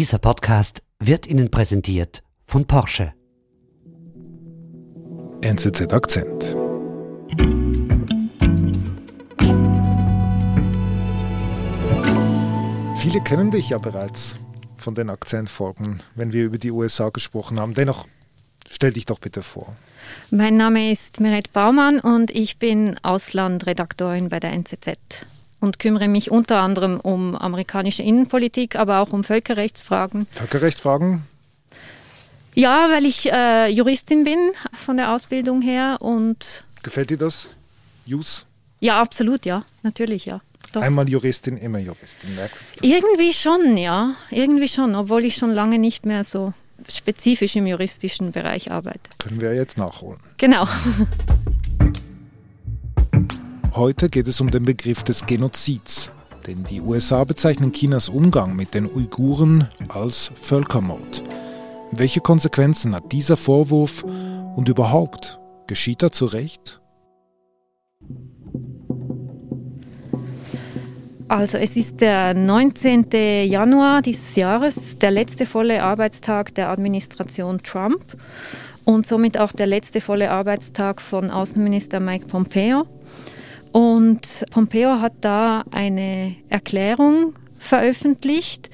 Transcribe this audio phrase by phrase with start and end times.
[0.00, 3.12] Dieser Podcast wird Ihnen präsentiert von Porsche.
[5.42, 6.56] NZZ Akzent.
[12.96, 14.36] Viele kennen dich ja bereits
[14.78, 17.74] von den Akzentfolgen, wenn wir über die USA gesprochen haben.
[17.74, 18.06] Dennoch
[18.70, 19.76] stell dich doch bitte vor.
[20.30, 25.26] Mein Name ist Meret Baumann und ich bin Auslandredaktorin bei der NZZ
[25.60, 30.26] und kümmere mich unter anderem um amerikanische Innenpolitik, aber auch um Völkerrechtsfragen.
[30.32, 31.22] Völkerrechtsfragen?
[32.54, 34.38] Ja, weil ich äh, Juristin bin
[34.84, 36.64] von der Ausbildung her und.
[36.82, 37.48] Gefällt dir das?
[38.06, 38.46] Jus?
[38.80, 40.40] Ja, absolut, ja, natürlich, ja.
[40.72, 40.82] Doch.
[40.82, 42.38] Einmal Juristin, immer Juristin.
[42.80, 44.14] Irgendwie schon, ja.
[44.30, 46.52] Irgendwie schon, obwohl ich schon lange nicht mehr so
[46.88, 49.00] spezifisch im juristischen Bereich arbeite.
[49.18, 50.20] Können wir jetzt nachholen.
[50.38, 50.66] Genau.
[53.74, 56.10] Heute geht es um den Begriff des Genozids,
[56.44, 61.22] denn die USA bezeichnen Chinas Umgang mit den Uiguren als Völkermord.
[61.92, 64.04] Welche Konsequenzen hat dieser Vorwurf
[64.56, 65.38] und überhaupt?
[65.68, 66.80] Geschieht er zu Recht?
[71.28, 73.06] Also es ist der 19.
[73.48, 78.02] Januar dieses Jahres, der letzte volle Arbeitstag der Administration Trump
[78.84, 82.84] und somit auch der letzte volle Arbeitstag von Außenminister Mike Pompeo.
[83.72, 88.70] Und Pompeo hat da eine Erklärung veröffentlicht,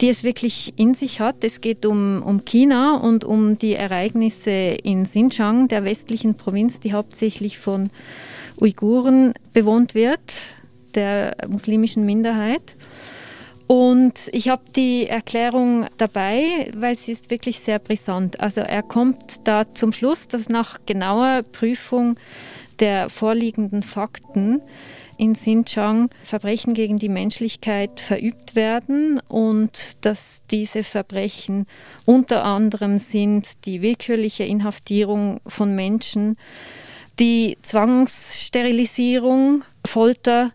[0.00, 1.42] die es wirklich in sich hat.
[1.42, 6.92] Es geht um, um China und um die Ereignisse in Xinjiang, der westlichen Provinz, die
[6.92, 7.90] hauptsächlich von
[8.60, 10.20] Uiguren bewohnt wird
[10.94, 12.76] der muslimischen Minderheit.
[13.66, 18.40] Und ich habe die Erklärung dabei, weil sie ist wirklich sehr brisant.
[18.40, 22.16] Also er kommt da zum Schluss, dass nach genauer Prüfung
[22.80, 24.60] der vorliegenden Fakten
[25.16, 31.66] in Xinjiang Verbrechen gegen die Menschlichkeit verübt werden und dass diese Verbrechen
[32.06, 36.36] unter anderem sind die willkürliche Inhaftierung von Menschen,
[37.18, 40.52] die Zwangssterilisierung, Folter,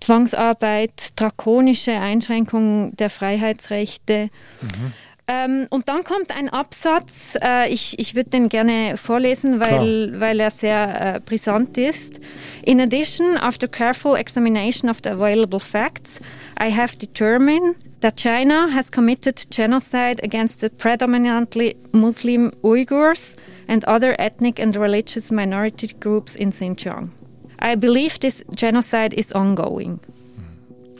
[0.00, 4.30] Zwangsarbeit, drakonische Einschränkungen der Freiheitsrechte.
[4.60, 4.92] Mhm.
[5.32, 10.38] Ähm, und dann kommt ein Absatz, äh, ich, ich würde den gerne vorlesen, weil, weil
[10.40, 12.20] er sehr äh, brisant ist.
[12.64, 16.20] In addition, after careful examination of the available facts,
[16.60, 23.34] I have determined that China has committed genocide against the predominantly Muslim Uyghurs
[23.68, 27.10] and other ethnic and religious minority groups in Xinjiang.
[27.58, 30.00] I believe this genocide is ongoing.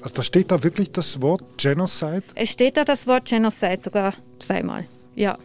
[0.03, 2.25] Also da steht da wirklich das Wort Genocide?
[2.35, 4.85] Es steht da das Wort Genocide sogar zweimal.
[5.15, 5.39] Ja.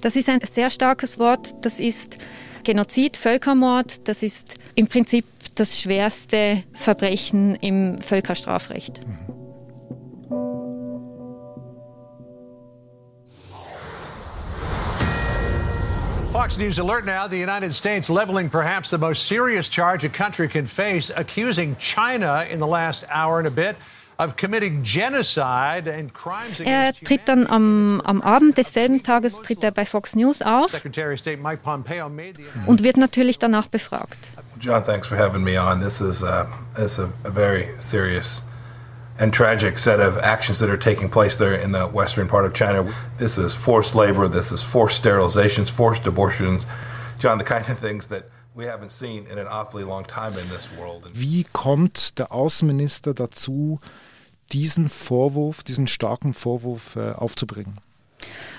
[0.00, 1.54] Das ist ein sehr starkes Wort.
[1.60, 2.16] Das ist
[2.64, 4.08] Genozid, Völkermord.
[4.08, 9.06] Das ist im Prinzip das schwerste Verbrechen im Völkerstrafrecht.
[9.06, 9.28] Mhm.
[16.38, 17.26] Fox News alert now.
[17.26, 22.46] The United States leveling perhaps the most serious charge a country can face, accusing China
[22.48, 23.76] in the last hour and a bit.
[24.18, 24.34] Er
[26.92, 30.72] tritt dann am, am Abend desselben Tages tritt er bei Fox News auf
[32.66, 34.18] und wird natürlich danach befragt.
[34.60, 35.80] John, thanks for having me on.
[35.80, 36.46] This is, uh,
[36.76, 38.42] is a, a very serious
[39.20, 42.54] and tragic set of actions that are taking place there in the western part of
[42.54, 42.92] China.
[43.18, 46.66] This is forced labor, this is forced sterilizations, forced abortions.
[47.20, 48.24] John, the kind of things that
[48.54, 51.08] we haven't seen in an awfully long time in this world.
[51.12, 53.78] Wie kommt der Außenminister dazu,
[54.52, 57.80] diesen Vorwurf, diesen starken Vorwurf äh, aufzubringen?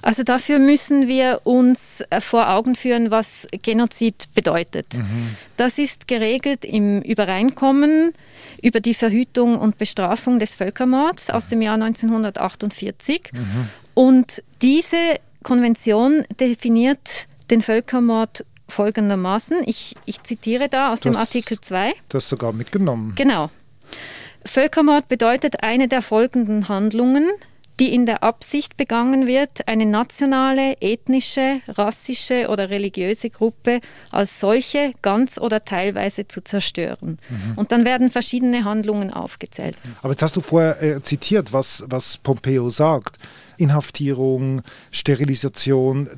[0.02, 4.94] Also dafür müssen wir uns äh, vor Augen führen, was Genozid bedeutet.
[4.94, 5.36] Mhm.
[5.58, 8.14] Das ist geregelt im Übereinkommen
[8.62, 13.32] über die Verhütung und Bestrafung des Völkermords aus dem Jahr 1948.
[13.34, 13.70] Mhm.
[13.94, 19.58] Und diese Konvention definiert den Völkermord folgendermaßen.
[19.66, 21.94] Ich, ich zitiere da aus das, dem Artikel 2.
[22.10, 23.14] Das sogar mitgenommen.
[23.16, 23.50] Genau.
[24.46, 27.28] Völkermord bedeutet eine der folgenden Handlungen,
[27.80, 33.80] die in der Absicht begangen wird, eine nationale, ethnische, rassische oder religiöse Gruppe
[34.12, 37.19] als solche ganz oder teilweise zu zerstören.
[37.30, 37.54] Mhm.
[37.56, 39.78] Und dann werden verschiedene Handlungen aufgezählt.
[40.02, 43.18] Aber jetzt hast du vorher äh, zitiert, was, was Pompeo sagt.
[43.58, 44.62] Inhaftierung,
[44.92, 46.10] Sterilisation,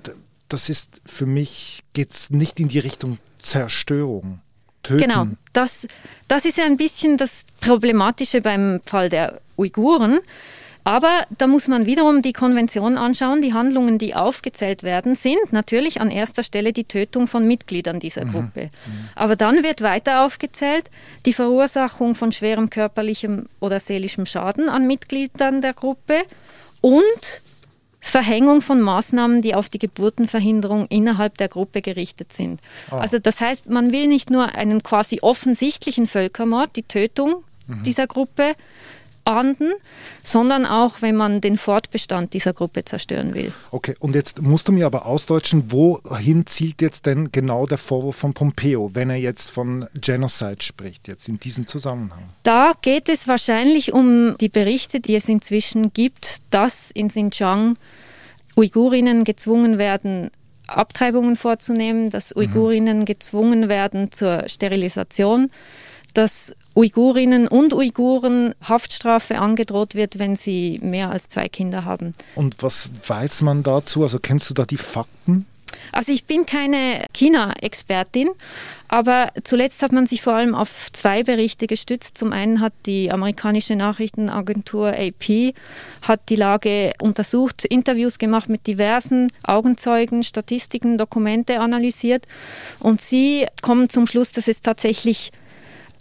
[0.50, 4.42] das ist für mich, geht es nicht in die Richtung Zerstörung.
[4.84, 5.02] Töten.
[5.02, 5.88] Genau, das,
[6.28, 10.20] das ist ja ein bisschen das Problematische beim Fall der Uiguren.
[10.84, 13.42] Aber da muss man wiederum die Konvention anschauen.
[13.42, 18.26] Die Handlungen, die aufgezählt werden, sind natürlich an erster Stelle die Tötung von Mitgliedern dieser
[18.26, 18.32] mhm.
[18.32, 18.64] Gruppe.
[18.64, 19.10] Mhm.
[19.16, 20.90] Aber dann wird weiter aufgezählt
[21.26, 26.24] die Verursachung von schwerem körperlichem oder seelischem Schaden an Mitgliedern der Gruppe
[26.82, 27.42] und
[28.12, 32.60] Verhängung von Maßnahmen, die auf die Geburtenverhinderung innerhalb der Gruppe gerichtet sind.
[32.92, 32.96] Oh.
[32.96, 37.84] Also das heißt, man will nicht nur einen quasi offensichtlichen Völkermord, die Tötung mhm.
[37.84, 38.56] dieser Gruppe,
[39.26, 39.72] ahnden,
[40.24, 43.52] sondern auch, wenn man den Fortbestand dieser Gruppe zerstören will.
[43.72, 48.16] Okay, und jetzt musst du mir aber ausdeutschen, wohin zielt jetzt denn genau der Vorwurf
[48.16, 52.24] von Pompeo, wenn er jetzt von Genocide spricht, jetzt in diesem Zusammenhang?
[52.44, 57.78] Da geht es wahrscheinlich um die Berichte, die es inzwischen gibt, dass in Xinjiang
[58.58, 60.30] Uigurinnen gezwungen werden,
[60.68, 62.42] Abtreibungen vorzunehmen, dass mhm.
[62.42, 63.06] Uigurinnen mhm.
[63.06, 65.50] gezwungen werden zur Sterilisation
[66.14, 72.14] dass Uigurinnen und Uiguren Haftstrafe angedroht wird, wenn sie mehr als zwei Kinder haben.
[72.36, 74.04] Und was weiß man dazu?
[74.04, 75.46] Also kennst du da die Fakten?
[75.92, 78.30] Also ich bin keine China-Expertin,
[78.88, 82.18] aber zuletzt hat man sich vor allem auf zwei Berichte gestützt.
[82.18, 85.54] Zum einen hat die amerikanische Nachrichtenagentur AP
[86.02, 92.26] hat die Lage untersucht, Interviews gemacht mit diversen Augenzeugen, Statistiken, Dokumente analysiert
[92.80, 95.32] und sie kommen zum Schluss, dass es tatsächlich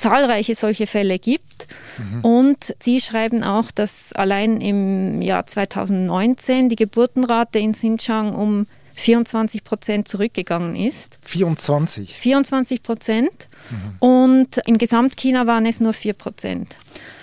[0.01, 1.69] zahlreiche solche Fälle gibt.
[1.99, 2.25] Mhm.
[2.25, 9.65] Und Sie schreiben auch, dass allein im Jahr 2019 die Geburtenrate in Xinjiang um 24
[9.65, 11.19] Prozent zurückgegangen ist.
[11.23, 12.15] 24?
[12.15, 13.49] 24 Prozent.
[13.71, 13.97] Mhm.
[13.99, 16.77] Und in Gesamtchina waren es nur 4 Prozent.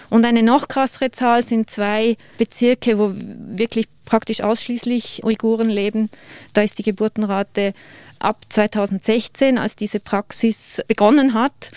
[0.10, 6.10] Und eine noch krassere Zahl sind zwei Bezirke, wo wirklich praktisch ausschließlich Uiguren leben.
[6.54, 7.74] Da ist die Geburtenrate
[8.20, 11.72] ab 2016, als diese Praxis begonnen hat,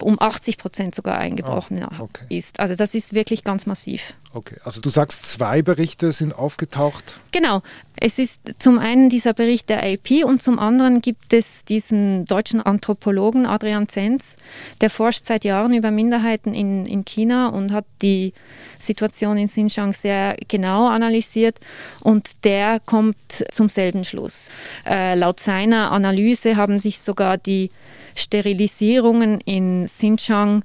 [0.00, 2.24] um 80 Prozent sogar eingebrochen oh, okay.
[2.28, 2.60] ist.
[2.60, 4.14] Also das ist wirklich ganz massiv.
[4.34, 7.20] Okay, also du sagst, zwei Berichte sind aufgetaucht.
[7.32, 7.62] Genau.
[8.04, 12.62] Es ist zum einen dieser Bericht der AP und zum anderen gibt es diesen deutschen
[12.62, 14.36] Anthropologen Adrian Zenz,
[14.80, 18.32] der forscht seit Jahren über Minderheiten in, in China und hat die
[18.80, 21.60] Situation in Xinjiang sehr genau analysiert
[22.00, 24.48] und der kommt zum selben Schluss.
[24.86, 27.70] Äh, laut seiner Analyse haben sich sogar die
[28.16, 30.64] Sterilisierungen in Xinjiang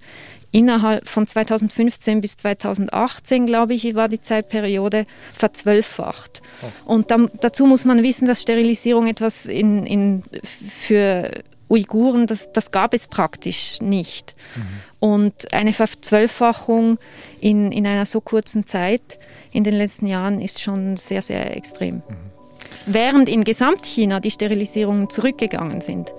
[0.51, 6.41] innerhalb von 2015 bis 2018, glaube ich, war die Zeitperiode verzwölffacht.
[6.61, 6.93] Oh.
[6.93, 12.71] Und dann, dazu muss man wissen, dass Sterilisierung etwas in, in, für Uiguren, das, das
[12.71, 14.35] gab es praktisch nicht.
[14.55, 14.61] Mhm.
[14.99, 16.97] Und eine Verzwölffachung
[17.41, 19.19] in, in einer so kurzen Zeit
[19.51, 21.95] in den letzten Jahren ist schon sehr, sehr extrem.
[21.95, 22.03] Mhm.
[22.85, 26.13] Während in Gesamtchina die Sterilisierungen zurückgegangen sind.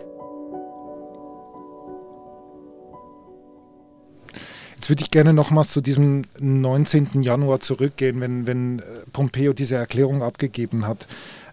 [4.78, 7.24] Jetzt würde ich gerne nochmals zu diesem 19.
[7.24, 8.82] Januar zurückgehen, wenn, wenn äh,
[9.12, 11.08] Pompeo diese Erklärung abgegeben hat.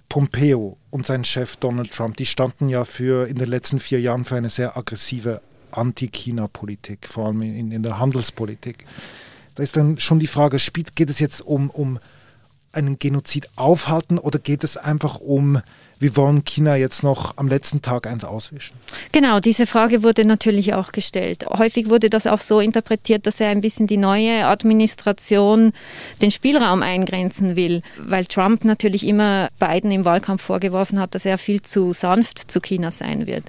[0.10, 4.26] Pompeo und sein Chef Donald Trump, die standen ja für in den letzten vier Jahren
[4.26, 5.42] für eine sehr aggressive
[5.72, 8.86] Anti-China-Politik, vor allem in, in der Handelspolitik.
[9.56, 10.58] Da ist dann schon die Frage,
[10.94, 11.98] geht es jetzt um, um
[12.74, 15.64] einen Genozid aufhalten oder geht es einfach um
[16.06, 18.76] wir wollen China jetzt noch am letzten Tag eins auswischen?
[19.12, 21.48] Genau, diese Frage wurde natürlich auch gestellt.
[21.50, 25.74] Häufig wurde das auch so interpretiert, dass er ein bisschen die neue Administration
[26.22, 31.40] den Spielraum eingrenzen will, weil Trump natürlich immer Biden im Wahlkampf vorgeworfen hat, dass er
[31.40, 33.46] viel zu sanft zu China sein wird.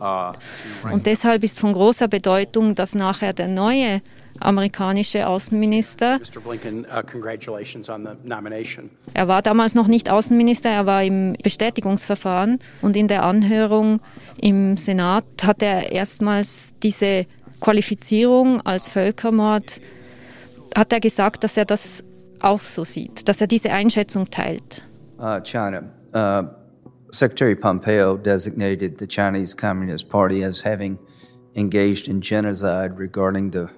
[0.00, 0.32] Uh,
[0.92, 4.02] Und deshalb ist von großer Bedeutung, dass nachher der neue
[4.40, 6.20] amerikanische Außenminister.
[6.44, 7.02] Blinken, uh,
[9.14, 14.00] er war damals noch nicht Außenminister, er war im Bestätigungsverfahren und in der Anhörung
[14.40, 17.26] im Senat hat er erstmals diese
[17.60, 19.80] Qualifizierung als Völkermord,
[20.74, 22.04] hat er gesagt, dass er das
[22.40, 24.82] auch so sieht, dass er diese Einschätzung teilt.
[25.18, 25.82] Uh, China.
[26.14, 26.44] Uh,
[27.10, 30.98] Secretary Pompeo designated the Chinese Communist Party as having
[31.54, 33.68] engaged in genocide regarding the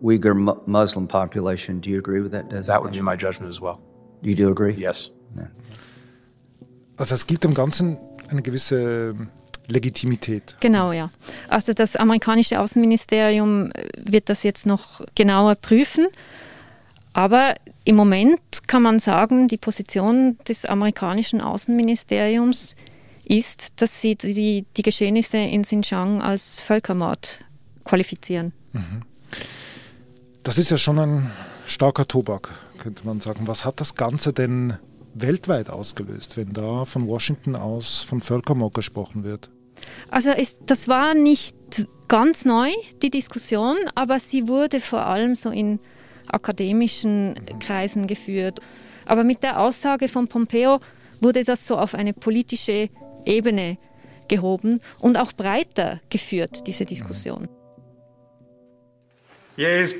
[0.00, 0.34] Uyghur
[0.66, 1.80] Muslim population.
[1.80, 2.66] Do you agree with that designation?
[2.66, 3.78] That would be my judgment as well.
[4.22, 4.74] You do agree?
[4.74, 5.10] Yes.
[5.36, 5.48] Yeah.
[6.96, 9.14] Also es gibt im Ganzen eine gewisse
[9.66, 10.56] Legitimität.
[10.60, 11.10] Genau, ja.
[11.48, 16.08] Also das amerikanische Außenministerium wird das jetzt noch genauer prüfen.
[17.12, 17.54] Aber
[17.84, 22.76] im Moment kann man sagen, die Position des amerikanischen Außenministeriums
[23.24, 27.40] ist, dass sie die, die Geschehnisse in Xinjiang als Völkermord
[27.84, 28.52] qualifizieren.
[28.72, 29.02] Mhm.
[30.42, 31.30] Das ist ja schon ein
[31.66, 33.46] starker Tobak, könnte man sagen.
[33.46, 34.78] Was hat das Ganze denn
[35.12, 39.50] weltweit ausgelöst, wenn da von Washington aus von Völkermord gesprochen wird?
[40.10, 41.56] Also es, das war nicht
[42.08, 42.70] ganz neu,
[43.02, 45.78] die Diskussion, aber sie wurde vor allem so in
[46.28, 48.60] akademischen Kreisen geführt.
[49.06, 50.80] Aber mit der Aussage von Pompeo
[51.20, 52.88] wurde das so auf eine politische
[53.26, 53.78] Ebene
[54.28, 57.48] gehoben und auch breiter geführt, diese Diskussion.
[59.60, 59.94] Yes,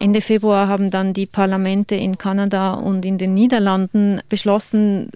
[0.00, 5.12] Ende Februar haben dann die Parlamente in Kanada und in den Niederlanden beschlossen,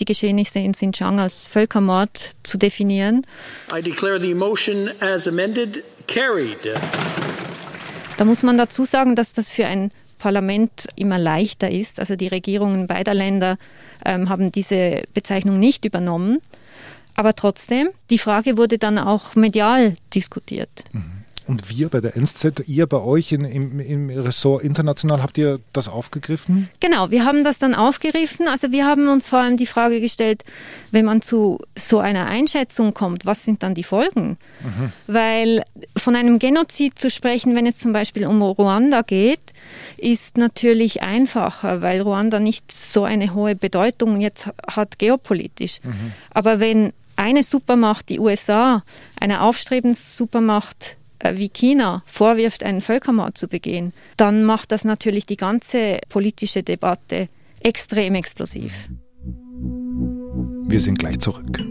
[0.00, 3.24] die Geschehnisse in Xinjiang als Völkermord zu definieren.
[3.72, 6.74] I declare the motion as amended carried.
[8.16, 12.00] Da muss man dazu sagen, dass das für ein Parlament immer leichter ist.
[12.00, 13.56] Also die Regierungen beider Länder
[14.04, 16.40] ähm, haben diese Bezeichnung nicht übernommen.
[17.14, 20.84] Aber trotzdem, die Frage wurde dann auch medial diskutiert.
[20.92, 21.22] Mhm.
[21.46, 25.58] Und wir bei der NSZ, ihr bei euch in, im, im Ressort international, habt ihr
[25.72, 26.68] das aufgegriffen?
[26.78, 28.46] Genau, wir haben das dann aufgegriffen.
[28.46, 30.44] Also wir haben uns vor allem die Frage gestellt,
[30.92, 34.38] wenn man zu so einer Einschätzung kommt, was sind dann die Folgen?
[34.62, 34.92] Mhm.
[35.08, 35.64] Weil
[35.96, 39.40] von einem Genozid zu sprechen, wenn es zum Beispiel um Ruanda geht,
[39.96, 45.80] ist natürlich einfacher, weil Ruanda nicht so eine hohe Bedeutung jetzt hat geopolitisch.
[45.82, 46.12] Mhm.
[46.30, 48.82] Aber wenn eine Supermacht, die USA,
[49.20, 55.26] eine aufstrebende Supermacht äh, wie China vorwirft, einen Völkermord zu begehen, dann macht das natürlich
[55.26, 57.28] die ganze politische Debatte
[57.60, 58.72] extrem explosiv.
[60.64, 61.62] Wir sind gleich zurück.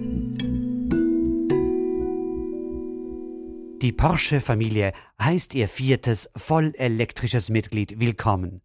[3.82, 8.62] Die Porsche-Familie heißt ihr viertes vollelektrisches Mitglied willkommen.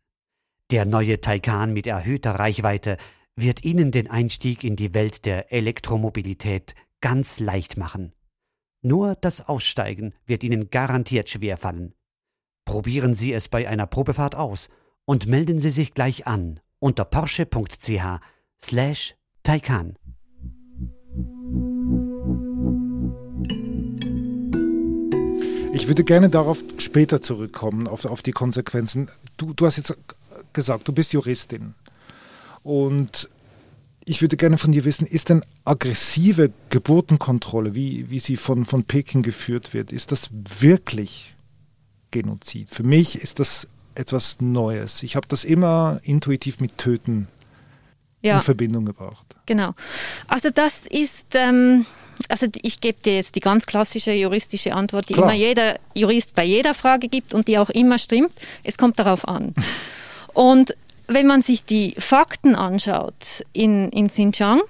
[0.71, 2.99] Der neue Taycan mit erhöhter Reichweite
[3.37, 8.13] wird Ihnen den Einstieg in die Welt der Elektromobilität ganz leicht machen.
[8.83, 11.95] Nur das Aussteigen wird Ihnen garantiert schwerfallen.
[12.65, 14.71] Probieren Sie es bei einer Probefahrt aus
[15.05, 18.21] und melden Sie sich gleich an unter porsche.ch
[18.61, 19.97] slash Taycan.
[25.73, 29.11] Ich würde gerne darauf später zurückkommen, auf, auf die Konsequenzen.
[29.37, 29.95] Du, du hast jetzt
[30.55, 31.75] gesagt, du bist Juristin.
[32.67, 33.29] Und
[34.05, 38.83] ich würde gerne von dir wissen, ist denn aggressive Geburtenkontrolle, wie, wie sie von, von
[38.83, 41.37] Peking geführt wird, ist das wirklich
[42.11, 42.69] Genozid?
[42.69, 45.05] Für mich ist das etwas Neues.
[45.05, 47.29] Ich habe das immer intuitiv mit Töten
[48.21, 48.39] ja.
[48.39, 49.37] in Verbindung gebracht.
[49.47, 49.75] Genau.
[50.27, 51.87] Also das ist, ähm,
[52.29, 55.27] also ich gebe dir jetzt die ganz klassische juristische Antwort, die Klar.
[55.27, 58.33] immer jeder Jurist bei jeder Frage gibt und die auch immer stimmt.
[58.65, 59.55] Es kommt darauf an.
[60.35, 60.75] und
[61.09, 64.61] wenn man sich die Fakten anschaut in, in Xinjiang,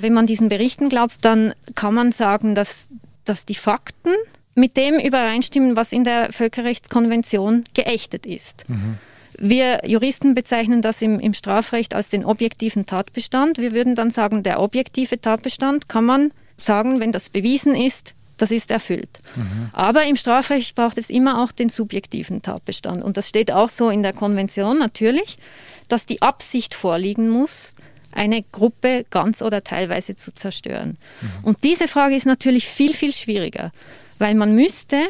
[0.00, 2.88] wenn man diesen Berichten glaubt, dann kann man sagen, dass,
[3.24, 4.12] dass die Fakten
[4.54, 8.68] mit dem übereinstimmen, was in der Völkerrechtskonvention geächtet ist.
[8.68, 8.98] Mhm.
[9.40, 13.58] Wir Juristen bezeichnen das im, im, Strafrecht als den objektiven Tatbestand.
[13.58, 18.50] Wir würden dann sagen, der objektive Tatbestand kann man sagen, wenn das bewiesen ist, das
[18.50, 19.20] ist erfüllt.
[19.36, 19.70] Mhm.
[19.72, 23.02] Aber im Strafrecht braucht es immer auch den subjektiven Tatbestand.
[23.02, 25.38] Und das steht auch so in der Konvention natürlich
[25.88, 27.74] dass die Absicht vorliegen muss,
[28.12, 30.96] eine Gruppe ganz oder teilweise zu zerstören.
[31.20, 31.28] Mhm.
[31.42, 33.72] Und diese Frage ist natürlich viel, viel schwieriger,
[34.18, 35.00] weil man müsste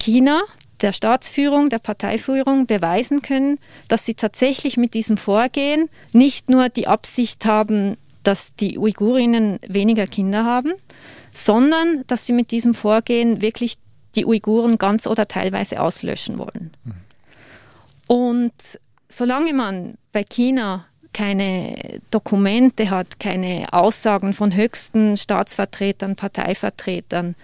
[0.00, 0.42] China,
[0.80, 6.86] der Staatsführung, der Parteiführung beweisen können, dass sie tatsächlich mit diesem Vorgehen nicht nur die
[6.86, 10.72] Absicht haben, dass die Uigurinnen weniger Kinder haben,
[11.32, 13.76] sondern dass sie mit diesem Vorgehen wirklich
[14.14, 16.76] die Uiguren ganz oder teilweise auslöschen wollen.
[16.84, 16.94] Mhm.
[18.06, 18.52] Und
[19.16, 27.36] solange man bei China keine Dokumente hat, keine Aussagen von höchsten Staatsvertretern, Parteivertretern,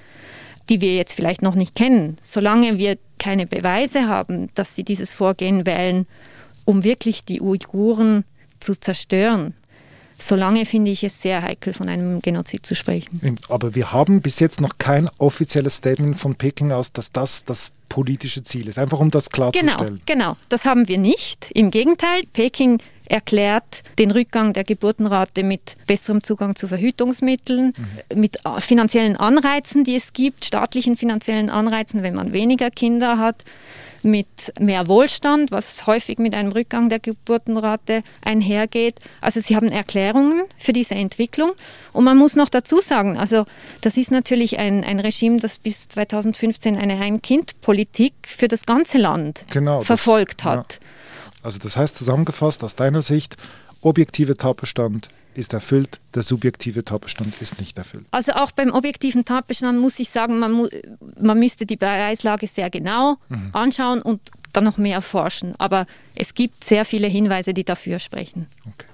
[0.68, 5.12] die wir jetzt vielleicht noch nicht kennen, solange wir keine Beweise haben, dass sie dieses
[5.12, 6.06] Vorgehen wählen,
[6.64, 8.24] um wirklich die Uiguren
[8.60, 9.54] zu zerstören,
[10.18, 13.38] solange finde ich es sehr heikel, von einem Genozid zu sprechen.
[13.48, 17.70] Aber wir haben bis jetzt noch kein offizielles Statement von Peking aus, dass das das
[17.90, 18.78] politische Ziel ist.
[18.78, 20.00] Einfach um das klarzustellen.
[20.06, 20.36] Genau, genau.
[20.48, 21.50] Das haben wir nicht.
[21.52, 28.20] Im Gegenteil, Peking erklärt den Rückgang der Geburtenrate mit besserem Zugang zu Verhütungsmitteln, mhm.
[28.20, 33.44] mit finanziellen Anreizen, die es gibt, staatlichen finanziellen Anreizen, wenn man weniger Kinder hat
[34.02, 34.26] mit
[34.58, 38.98] mehr Wohlstand, was häufig mit einem Rückgang der Geburtenrate einhergeht.
[39.20, 41.52] Also sie haben Erklärungen für diese Entwicklung.
[41.92, 43.44] Und man muss noch dazu sagen, also
[43.80, 49.44] das ist natürlich ein, ein Regime, das bis 2015 eine Ein-Kind-Politik für das ganze Land
[49.50, 50.78] genau, verfolgt das, hat.
[50.80, 50.86] Ja.
[51.42, 53.36] Also das heißt zusammengefasst aus deiner Sicht,
[53.80, 58.04] objektive Tatbestand ist erfüllt, der subjektive Tatbestand ist nicht erfüllt.
[58.10, 60.68] Also auch beim objektiven Tatbestand muss ich sagen, man, mu
[61.20, 63.50] man müsste die Beweislage sehr genau mhm.
[63.52, 64.20] anschauen und
[64.52, 65.54] dann noch mehr forschen.
[65.58, 68.46] Aber es gibt sehr viele Hinweise, die dafür sprechen.
[68.66, 68.86] Okay.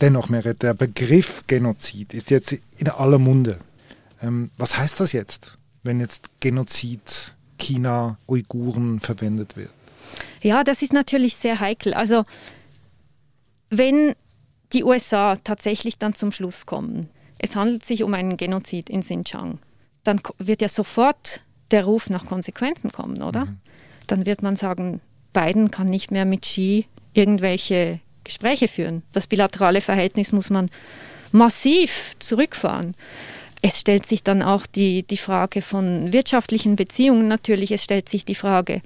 [0.00, 3.58] Dennoch, Meret, der Begriff Genozid ist jetzt in aller Munde.
[4.22, 9.70] Ähm, was heißt das jetzt, wenn jetzt Genozid China, Uiguren verwendet wird?
[10.42, 11.92] Ja, das ist natürlich sehr heikel.
[11.92, 12.24] Also
[13.68, 14.14] wenn
[14.72, 17.08] die USA tatsächlich dann zum Schluss kommen,
[17.38, 19.58] es handelt sich um einen Genozid in Xinjiang,
[20.04, 23.46] dann wird ja sofort der Ruf nach Konsequenzen kommen, oder?
[23.46, 23.58] Mhm.
[24.06, 25.00] Dann wird man sagen,
[25.32, 29.02] Biden kann nicht mehr mit Xi irgendwelche Gespräche führen.
[29.12, 30.70] Das bilaterale Verhältnis muss man
[31.32, 32.94] massiv zurückfahren.
[33.62, 37.70] Es stellt sich dann auch die, die Frage von wirtschaftlichen Beziehungen natürlich.
[37.72, 38.80] Es stellt sich die Frage,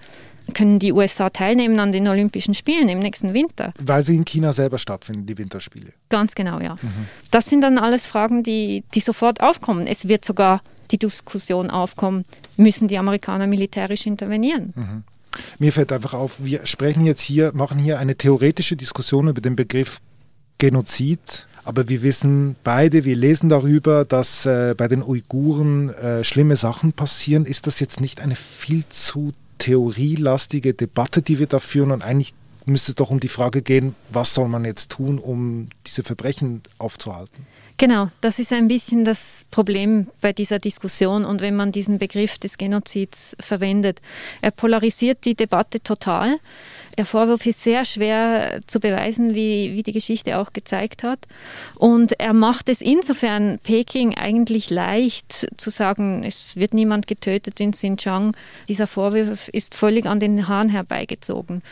[0.53, 3.73] können die USA teilnehmen an den Olympischen Spielen im nächsten Winter?
[3.79, 5.93] Weil sie in China selber stattfinden, die Winterspiele.
[6.11, 6.75] Ganz genau, ja.
[6.75, 7.07] Mhm.
[7.31, 9.87] Das sind dann alles Fragen, die, die sofort aufkommen.
[9.87, 10.61] Es wird sogar
[10.91, 12.25] die Diskussion aufkommen,
[12.57, 14.73] müssen die Amerikaner militärisch intervenieren?
[14.77, 15.05] Mhm.
[15.59, 19.57] Mir fällt einfach auf, wir sprechen jetzt hier, machen hier eine theoretische Diskussion über den
[19.57, 20.01] Begriff
[20.59, 21.47] Genozid.
[21.65, 26.93] Aber wir wissen beide, wir lesen darüber, dass äh, bei den Uiguren äh, schlimme Sachen
[26.93, 27.47] passieren.
[27.47, 31.91] Ist das jetzt nicht eine viel zu theorielastige Debatte, die wir da führen?
[31.91, 32.35] Und eigentlich
[32.67, 36.63] müsste es doch um die Frage gehen, was soll man jetzt tun, um diese Verbrechen
[36.79, 37.47] aufzuhalten?
[37.77, 42.39] Genau, das ist ein bisschen das Problem bei dieser Diskussion und wenn man diesen Begriff
[42.39, 44.01] des Genozids verwendet.
[44.43, 46.39] Er polarisiert die Debatte total.
[46.97, 51.19] Der Vorwurf ist sehr schwer zu beweisen, wie, wie die Geschichte auch gezeigt hat.
[51.77, 57.73] Und er macht es insofern Peking eigentlich leicht zu sagen, es wird niemand getötet in
[57.73, 58.37] Xinjiang.
[58.69, 61.63] Dieser Vorwurf ist völlig an den Haaren herbeigezogen.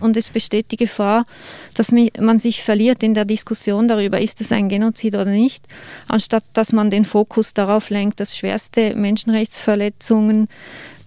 [0.00, 1.26] Und es besteht die Gefahr,
[1.74, 5.64] dass man sich verliert in der Diskussion darüber, ist es ein Genozid oder nicht,
[6.08, 10.48] anstatt dass man den Fokus darauf lenkt, dass schwerste Menschenrechtsverletzungen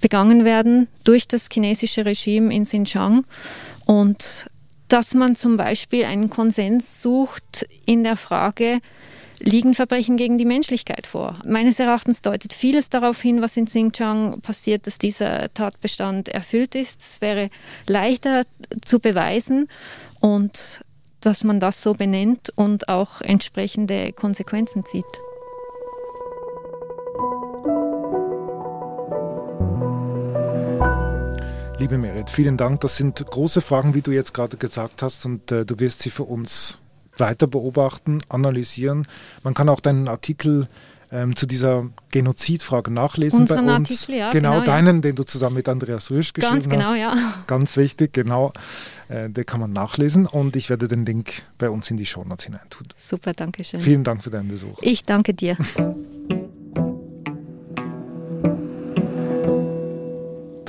[0.03, 3.23] begangen werden durch das chinesische Regime in Xinjiang
[3.85, 4.47] und
[4.89, 8.81] dass man zum Beispiel einen Konsens sucht in der Frage,
[9.39, 11.39] liegen Verbrechen gegen die Menschlichkeit vor.
[11.45, 17.01] Meines Erachtens deutet vieles darauf hin, was in Xinjiang passiert, dass dieser Tatbestand erfüllt ist.
[17.01, 17.49] Es wäre
[17.87, 18.43] leichter
[18.83, 19.69] zu beweisen
[20.19, 20.81] und
[21.21, 25.05] dass man das so benennt und auch entsprechende Konsequenzen zieht.
[31.83, 32.79] Liebe Merit, vielen Dank.
[32.79, 36.11] Das sind große Fragen, wie du jetzt gerade gesagt hast, und äh, du wirst sie
[36.11, 36.79] für uns
[37.17, 39.05] weiter beobachten, analysieren.
[39.43, 40.69] Man kann auch deinen Artikel
[41.11, 43.91] ähm, zu dieser Genozidfrage nachlesen Unseren bei uns.
[43.91, 45.01] Artikel, ja, genau, genau deinen, ja.
[45.01, 46.97] den du zusammen mit Andreas Rüsch geschrieben Ganz genau, hast.
[46.97, 47.33] Ja.
[47.47, 48.53] Ganz wichtig, genau.
[49.09, 52.23] Äh, den kann man nachlesen und ich werde den Link bei uns in die Show
[52.23, 52.87] Notes hineintun.
[52.95, 53.81] Super, danke schön.
[53.81, 54.77] Vielen Dank für deinen Besuch.
[54.79, 55.57] Ich danke dir.